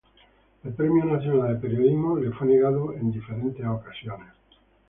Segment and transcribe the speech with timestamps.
[0.63, 4.29] El Premio Nacional de Periodismo le fue negado en varias ocasiones.